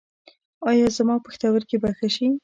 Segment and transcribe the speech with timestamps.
[0.69, 2.27] ایا زما پښتورګي به ښه شي؟